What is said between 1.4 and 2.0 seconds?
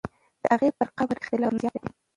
تر نورو زیات دی.